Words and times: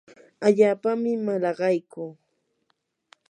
allaapami 0.47 1.11
malaqaykuu. 1.25 2.11